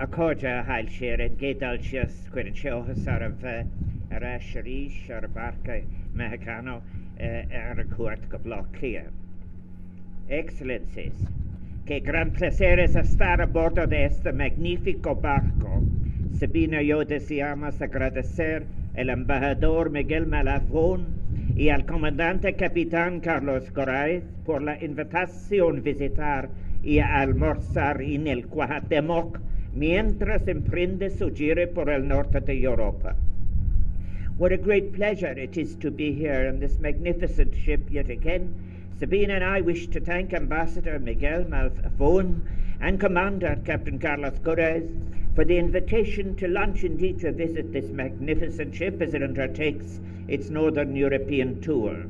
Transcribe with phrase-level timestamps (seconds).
[0.00, 4.38] a cóide hail sér an gédal sios chuir an seochas ar a bheith ar a
[4.40, 5.82] seríis ar ar.
[10.38, 11.18] Excellencies,
[11.84, 15.82] qué gran placer es estar a bordo de este magnífico barco.
[16.38, 18.64] Sabina yo deseamos agradecer
[18.96, 21.08] al embajador Miguel Malafón
[21.54, 26.48] y al comandante capitán Carlos Coraez por la invitación a visitar
[26.82, 33.14] y a almorzar en el Cuauhtémoc mientras emprende su giro por el norte de Europa.
[34.38, 38.54] What a great pleasure it is to be here on this magnificent ship yet again.
[38.98, 42.40] Sabine and I wish to thank Ambassador Miguel Malfavón
[42.80, 44.84] and Commander Captain Carlos Correz
[45.34, 50.50] for the invitation to lunch indeed to visit this magnificent ship as it undertakes its
[50.50, 52.04] Northern European tour.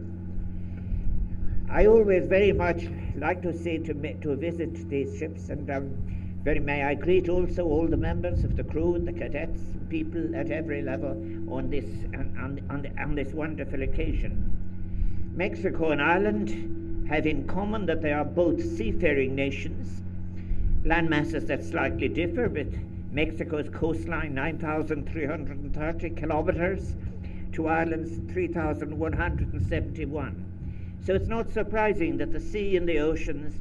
[1.68, 6.58] I always very much like to see to, to visit these ships and um, very
[6.58, 10.50] may I greet also all the members of the crew and the cadets, people at
[10.50, 11.10] every level
[11.52, 14.50] on this on, on, on this wonderful occasion.
[15.34, 20.00] Mexico and Ireland have in common that they are both seafaring nations,
[20.84, 22.74] land masses that slightly differ, with
[23.12, 26.96] Mexico's coastline 9,330 kilometres
[27.52, 30.44] to Ireland's 3,171.
[31.04, 33.58] So it's not surprising that the sea and the oceans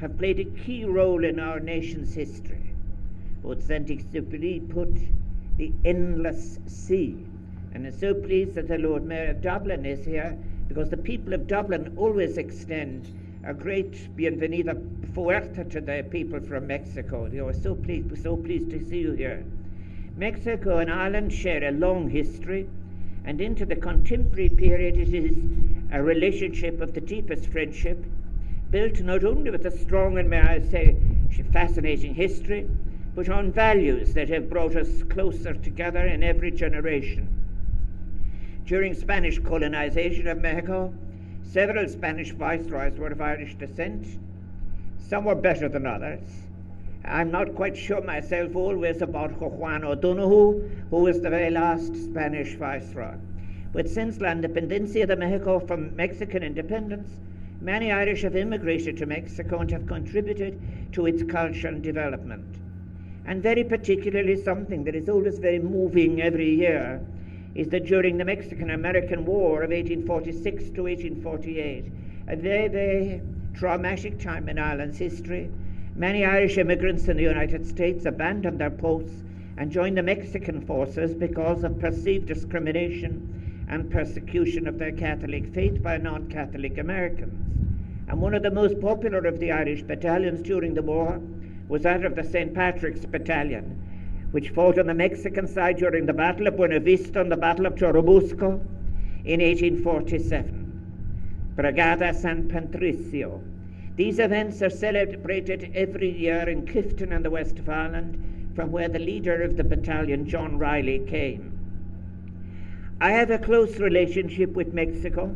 [0.00, 2.74] have played a key role in our nation's history.
[3.60, 4.92] Saint Exupéry put
[5.56, 7.24] the endless sea,
[7.72, 10.36] and I'm so pleased that the Lord Mayor of Dublin is here
[10.68, 13.08] because the people of Dublin always extend
[13.44, 14.74] a great bienvenida
[15.14, 17.28] fuerte to the people from Mexico.
[17.28, 19.44] They are so pleased, so pleased to see you here.
[20.16, 22.68] Mexico and Ireland share a long history,
[23.24, 25.38] and into the contemporary period, it is
[25.92, 28.04] a relationship of the deepest friendship
[28.70, 30.96] built not only with a strong and, may I say,
[31.52, 32.68] fascinating history,
[33.14, 37.28] but on values that have brought us closer together in every generation.
[38.66, 40.92] During Spanish colonization of Mexico,
[41.42, 44.06] several Spanish viceroys were of Irish descent.
[44.98, 46.28] Some were better than others.
[47.04, 52.56] I'm not quite sure myself always about Juan O'Donoghue, who was the very last Spanish
[52.56, 53.14] viceroy.
[53.72, 57.08] But since la independencia de Mexico from Mexican independence,
[57.66, 60.56] Many Irish have immigrated to Mexico and have contributed
[60.92, 62.60] to its culture and development.
[63.24, 67.00] And very particularly, something that is always very moving every year
[67.56, 71.90] is that during the Mexican American War of 1846 to 1848,
[72.28, 73.20] a very, very
[73.52, 75.50] traumatic time in Ireland's history,
[75.96, 79.24] many Irish immigrants in the United States abandoned their posts
[79.56, 83.36] and joined the Mexican forces because of perceived discrimination
[83.68, 87.34] and persecution of their Catholic faith by non Catholic Americans.
[88.08, 91.20] And one of the most popular of the Irish battalions during the war
[91.68, 92.54] was that of the St.
[92.54, 97.32] Patrick's Battalion, which fought on the Mexican side during the Battle of Buena Vista and
[97.32, 98.60] the Battle of Churubusco
[99.24, 100.62] in 1847.
[101.56, 103.42] Brigada San Patricio.
[103.96, 108.88] These events are celebrated every year in Clifden in the west of Ireland, from where
[108.88, 111.55] the leader of the battalion, John Riley, came.
[112.98, 115.30] I have a close relationship with Mexico.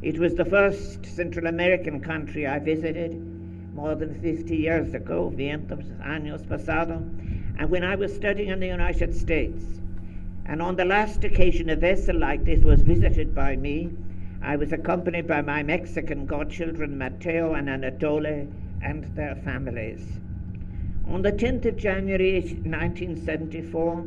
[0.00, 3.14] It was the first Central American country I visited
[3.74, 6.94] more than 50 years ago, vientos años pasado,
[7.58, 9.62] and when I was studying in the United States.
[10.46, 13.90] And on the last occasion a vessel like this was visited by me,
[14.40, 18.48] I was accompanied by my Mexican godchildren Mateo and Anatole
[18.80, 20.00] and their families.
[21.06, 24.06] On the 10th of January 1974,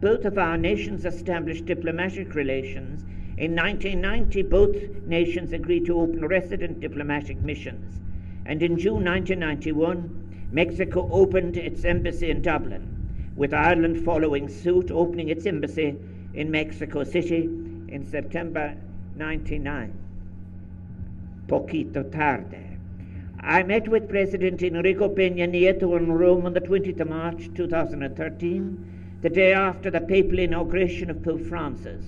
[0.00, 3.04] both of our nations established diplomatic relations
[3.36, 8.00] in 1990, both nations agreed to open resident diplomatic missions,
[8.44, 12.86] and in June 1991, Mexico opened its embassy in Dublin,
[13.36, 15.96] with Ireland following suit, opening its embassy
[16.34, 17.44] in Mexico City
[17.88, 18.76] in September
[19.16, 19.92] 99.
[21.46, 22.78] Poquito tarde.
[23.40, 28.99] I met with President Enrique Peña Nieto in Rome on the 20th of March 2013,
[29.22, 32.02] the day after the papal inauguration of Pope Francis.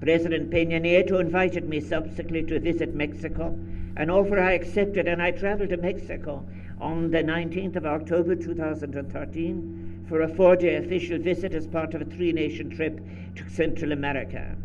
[0.00, 3.54] President Peña Nieto invited me subsequently to visit Mexico,
[3.96, 6.44] an offer I accepted, and I traveled to Mexico
[6.80, 12.00] on the 19th of October 2013 for a four day official visit as part of
[12.00, 13.00] a three nation trip
[13.36, 14.56] to Central America.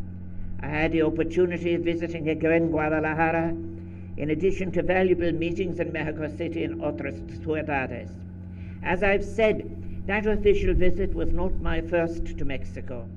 [0.62, 3.50] I had the opportunity of visiting again Guadalajara,
[4.16, 8.12] in addition to valuable meetings in Mexico City and otras ciudades.
[8.82, 13.08] As I've said, that official visit was not my first to Mexico.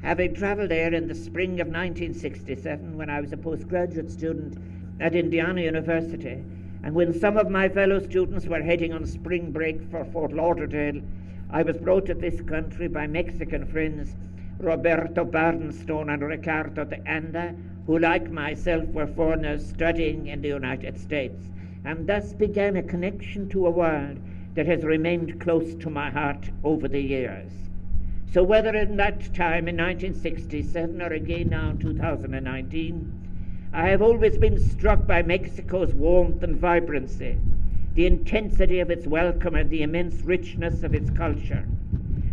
[0.00, 4.56] Having travelled there in the spring of 1967 when I was a postgraduate student
[4.98, 6.42] at Indiana University,
[6.82, 11.02] and when some of my fellow students were heading on spring break for Fort Lauderdale,
[11.50, 14.16] I was brought to this country by Mexican friends
[14.58, 17.54] Roberto Bernstone and Ricardo de Anda,
[17.86, 21.50] who, like myself, were foreigners studying in the United States,
[21.84, 24.18] and thus began a connection to a world
[24.56, 27.52] that has remained close to my heart over the years.
[28.32, 34.38] So, whether in that time in 1967 or again now in 2019, I have always
[34.38, 37.36] been struck by Mexico's warmth and vibrancy,
[37.94, 41.66] the intensity of its welcome, and the immense richness of its culture.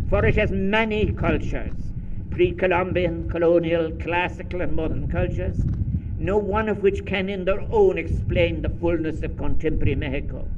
[0.08, 1.92] For it has many cultures
[2.30, 5.64] pre Columbian, colonial, classical, and modern cultures,
[6.18, 10.48] no one of which can in their own explain the fullness of contemporary Mexico.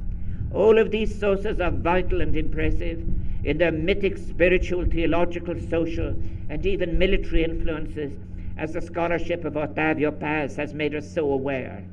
[0.53, 3.03] All of these sources are vital and impressive
[3.43, 6.15] in their mythic, spiritual, theological, social,
[6.49, 8.13] and even military influences,
[8.57, 11.83] as the scholarship of Octavio Paz has made us so aware.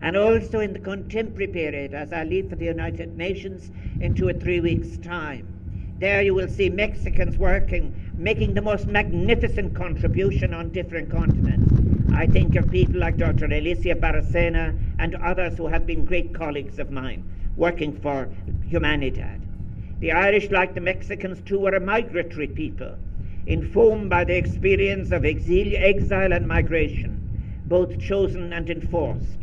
[0.00, 3.70] And also in the contemporary period, as I leave for the United Nations
[4.00, 5.48] in two or three weeks' time.
[5.98, 11.83] There you will see Mexicans working, making the most magnificent contribution on different continents.
[12.16, 13.46] I think of people like Dr.
[13.46, 17.24] Alicia Bárcena and others who have been great colleagues of mine
[17.56, 18.28] working for
[18.68, 19.40] Humanidad.
[20.00, 22.96] The Irish, like the Mexicans too, are a migratory people,
[23.46, 27.18] informed by the experience of exil, exile and migration,
[27.68, 29.38] both chosen and enforced.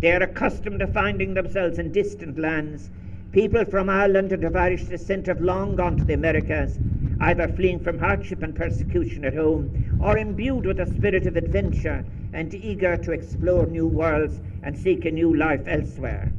[0.00, 2.90] They are accustomed to finding themselves in distant lands.
[3.32, 6.78] People from Ireland and of Irish descent have long gone to the Americas,
[7.20, 12.04] either fleeing from hardship and persecution at home, or imbued with a spirit of adventure
[12.32, 16.32] and eager to explore new worlds and seek a new life elsewhere.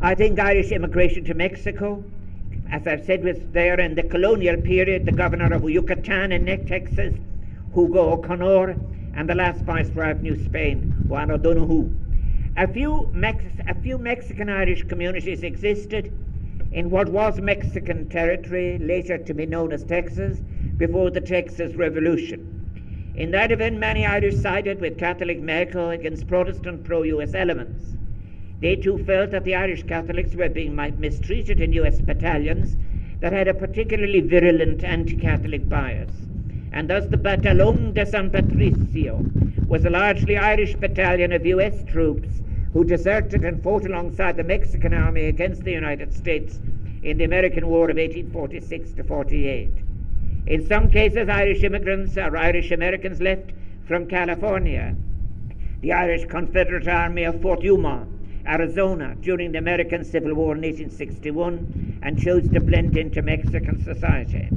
[0.00, 2.04] I think Irish immigration to Mexico,
[2.70, 7.14] as I've said, was there in the colonial period, the governor of Yucatan in Texas,
[7.74, 8.76] Hugo O'Connor,
[9.14, 11.90] and the last viceroy of New Spain, Juan O'Donoghue.
[12.56, 16.12] A few, Mex- a few Mexican Irish communities existed
[16.74, 20.42] in what was Mexican territory, later to be known as Texas,
[20.76, 22.44] before the Texas Revolution.
[23.14, 27.94] In that event, many Irish sided with Catholic Mexico against Protestant pro US elements.
[28.60, 32.76] They too felt that the Irish Catholics were being mistreated in US battalions
[33.20, 36.26] that had a particularly virulent anti Catholic bias.
[36.72, 39.24] And thus the Batallón de San Patricio
[39.68, 42.40] was a largely Irish battalion of US troops
[42.74, 46.58] who deserted and fought alongside the Mexican army against the United States
[47.04, 49.70] in the American War of 1846 to 48.
[50.48, 53.52] In some cases, Irish immigrants or Irish Americans left
[53.86, 54.96] from California,
[55.82, 58.08] the Irish Confederate Army of Fort Yuma,
[58.44, 64.50] Arizona, during the American Civil War in 1861 and chose to blend into Mexican society.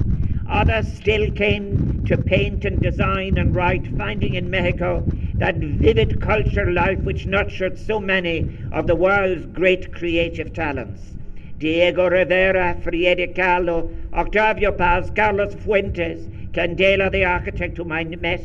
[0.49, 5.07] Others still came to paint and design and write, finding in Mexico
[5.39, 11.13] that vivid culture life which nurtured so many of the world's great creative talents.
[11.59, 18.43] Diego Rivera, Frida Kahlo, Octavio Paz, Carlos Fuentes, Candela the architect whom I met,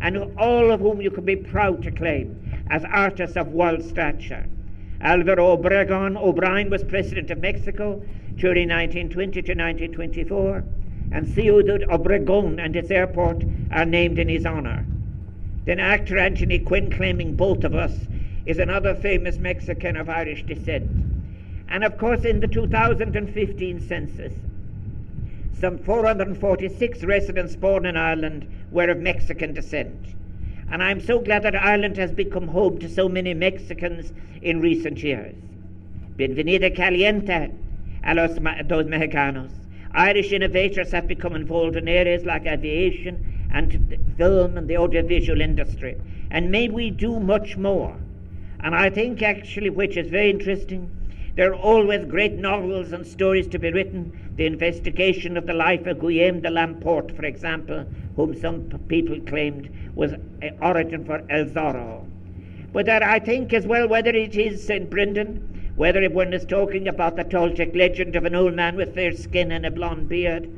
[0.00, 4.46] and all of whom you can be proud to claim as artists of world stature.
[5.00, 8.02] Alvaro Obregon O'Brien was president of Mexico
[8.36, 10.64] during 1920 to 1924
[11.12, 14.84] and Ciudad Obregón and its airport are named in his honor.
[15.66, 17.92] Then actor Anthony Quinn, claiming both of us,
[18.46, 20.88] is another famous Mexican of Irish descent.
[21.68, 24.32] And of course, in the 2015 census,
[25.60, 30.14] some 446 residents born in Ireland were of Mexican descent.
[30.70, 34.12] And I'm so glad that Ireland has become home to so many Mexicans
[34.42, 35.34] in recent years.
[36.16, 37.50] Bienvenida caliente
[38.04, 38.34] a los
[38.68, 39.50] dos mexicanos.
[39.92, 45.96] Irish innovators have become involved in areas like aviation and film and the audiovisual industry.
[46.30, 47.96] And may we do much more.
[48.60, 50.90] And I think, actually, which is very interesting,
[51.36, 54.34] there are always great novels and stories to be written.
[54.36, 57.84] The investigation of the life of Guillaume de Lamport, for example,
[58.16, 62.06] whom some people claimed was an origin for El Zorro.
[62.72, 64.90] But that I think as well, whether it is St.
[64.90, 69.12] Brendan whether one is talking about the Toltec legend of an old man with fair
[69.12, 70.48] skin and a blond beard.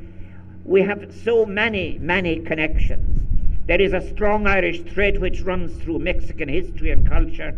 [0.65, 3.21] We have so many, many connections.
[3.67, 7.55] There is a strong Irish thread which runs through Mexican history and culture,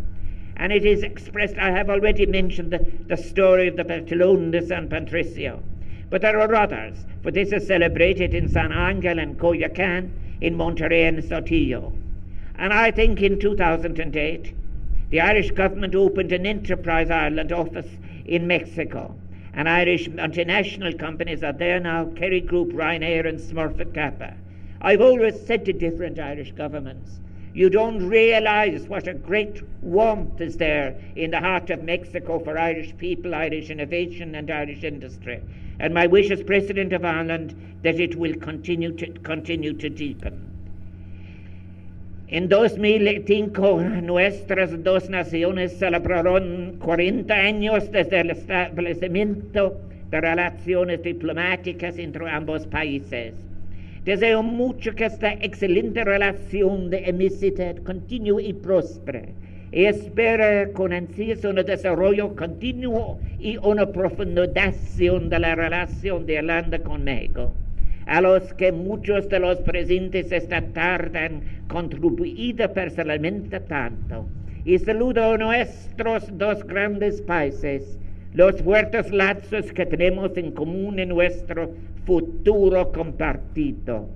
[0.57, 1.57] and it is expressed.
[1.57, 5.63] I have already mentioned the, the story of the Batallón de San Patricio,
[6.09, 11.07] but there are others, for this is celebrated in San Angel and Coyoacan, in Monterrey
[11.07, 11.93] and Saltillo.
[12.55, 14.53] And I think in 2008,
[15.09, 17.87] the Irish government opened an Enterprise Ireland office
[18.25, 19.15] in Mexico.
[19.53, 24.33] And Irish multinational companies are there now Kerry Group, Ryanair, and Smurfit Kappa.
[24.81, 27.19] I've always said to different Irish governments,
[27.53, 32.57] you don't realize what a great warmth is there in the heart of Mexico for
[32.57, 35.41] Irish people, Irish innovation, and Irish industry.
[35.81, 40.50] and my wish as President of Ireland that it will continue to, continue to deepen.
[42.33, 49.77] En 2005 nuestras dos naciones celebraron 40 años desde el establecimiento
[50.09, 53.33] de relaciones diplomáticas entre ambos países.
[54.05, 59.33] Deseo mucho que esta excelente relación de amistad continúe y prospere
[59.73, 66.79] y espero con ansias un desarrollo continuo y una profundización de la relación de Irlanda
[66.79, 67.51] con México
[68.11, 74.27] a los que muchos de los presentes esta tarde han contribuido personalmente tanto.
[74.65, 77.97] Y saludo a nuestros dos grandes países,
[78.33, 81.71] los fuertes lazos que tenemos en común en nuestro
[82.05, 84.09] futuro compartido.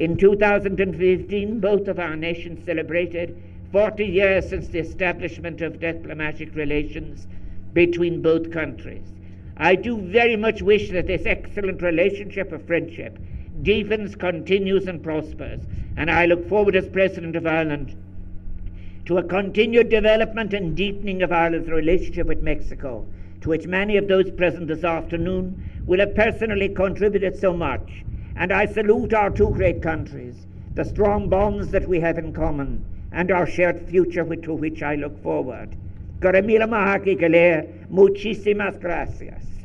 [0.00, 3.36] In 2015, both of our nations celebrated
[3.70, 7.28] 40 years since the establishment of diplomatic relations
[7.72, 9.15] between both countries.
[9.56, 13.18] I do very much wish that this excellent relationship of friendship
[13.62, 15.60] deepens, continues, and prospers.
[15.96, 17.96] And I look forward as President of Ireland
[19.06, 23.06] to a continued development and deepening of Ireland's relationship with Mexico,
[23.40, 28.04] to which many of those present this afternoon will have personally contributed so much.
[28.36, 32.84] And I salute our two great countries, the strong bonds that we have in common,
[33.12, 35.76] and our shared future to which I look forward.
[37.88, 39.55] Muchísimas gracias.